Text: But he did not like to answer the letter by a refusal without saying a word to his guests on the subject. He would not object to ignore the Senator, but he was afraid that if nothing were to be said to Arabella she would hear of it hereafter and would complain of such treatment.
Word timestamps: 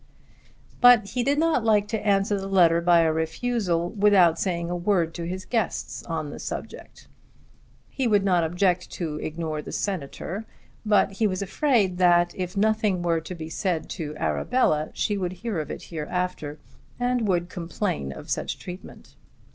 But 0.79 1.09
he 1.09 1.21
did 1.21 1.37
not 1.37 1.63
like 1.63 1.87
to 1.89 1.99
answer 2.03 2.39
the 2.41 2.47
letter 2.47 2.81
by 2.81 3.01
a 3.01 3.13
refusal 3.13 3.91
without 3.91 4.39
saying 4.39 4.67
a 4.71 4.75
word 4.75 5.13
to 5.13 5.27
his 5.27 5.45
guests 5.45 6.01
on 6.05 6.31
the 6.31 6.39
subject. 6.39 7.07
He 7.87 8.07
would 8.07 8.23
not 8.23 8.43
object 8.43 8.89
to 8.93 9.17
ignore 9.17 9.61
the 9.61 9.71
Senator, 9.71 10.47
but 10.83 11.11
he 11.11 11.27
was 11.27 11.43
afraid 11.43 11.99
that 11.99 12.33
if 12.35 12.57
nothing 12.57 13.03
were 13.03 13.21
to 13.21 13.35
be 13.35 13.47
said 13.51 13.89
to 13.89 14.17
Arabella 14.17 14.89
she 14.93 15.19
would 15.19 15.33
hear 15.33 15.59
of 15.59 15.69
it 15.69 15.83
hereafter 15.83 16.57
and 16.99 17.27
would 17.27 17.47
complain 17.47 18.11
of 18.11 18.27
such 18.31 18.57
treatment. 18.57 19.13